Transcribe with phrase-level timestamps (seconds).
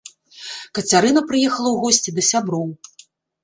[0.79, 2.69] Кацярына прыехала ў госці да сяброў.